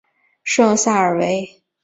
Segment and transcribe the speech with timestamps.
[0.43, 1.61] 圣萨尔维。